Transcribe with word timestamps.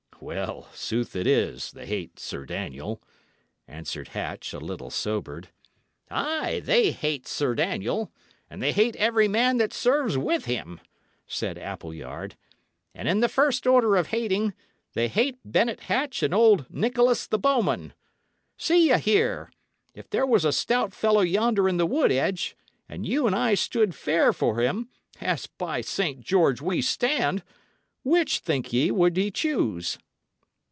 "Well, 0.23 0.67
sooth 0.75 1.15
it 1.15 1.25
is, 1.25 1.71
they 1.71 1.87
hate 1.87 2.19
Sir 2.19 2.45
Daniel," 2.45 3.01
answered 3.67 4.09
Hatch, 4.09 4.53
a 4.53 4.59
little 4.59 4.91
sobered. 4.91 5.49
"Ay, 6.11 6.61
they 6.63 6.91
hate 6.91 7.27
Sir 7.27 7.55
Daniel, 7.55 8.11
and 8.47 8.61
they 8.61 8.71
hate 8.71 8.95
every 8.97 9.27
man 9.27 9.57
that 9.57 9.73
serves 9.73 10.19
with 10.19 10.45
him," 10.45 10.79
said 11.25 11.57
Appleyard; 11.57 12.37
"and 12.93 13.07
in 13.07 13.21
the 13.21 13.27
first 13.27 13.65
order 13.65 13.95
of 13.95 14.09
hating, 14.09 14.53
they 14.93 15.07
hate 15.07 15.39
Bennet 15.43 15.79
Hatch 15.79 16.21
and 16.21 16.35
old 16.35 16.67
Nicholas 16.69 17.25
the 17.25 17.39
bowman. 17.39 17.95
See 18.57 18.89
ye 18.91 18.99
here: 18.99 19.51
if 19.95 20.07
there 20.07 20.27
was 20.27 20.45
a 20.45 20.51
stout 20.53 20.93
fellow 20.93 21.21
yonder 21.21 21.67
in 21.67 21.77
the 21.77 21.87
wood 21.87 22.11
edge, 22.11 22.55
and 22.87 23.07
you 23.07 23.25
and 23.25 23.35
I 23.35 23.55
stood 23.55 23.95
fair 23.95 24.33
for 24.33 24.59
him 24.61 24.87
as, 25.19 25.47
by 25.47 25.81
Saint 25.81 26.19
George, 26.21 26.61
we 26.61 26.79
stand! 26.79 27.41
which, 28.03 28.37
think 28.37 28.71
ye, 28.71 28.91
would 28.91 29.17
he 29.17 29.31
choose?" 29.31 29.97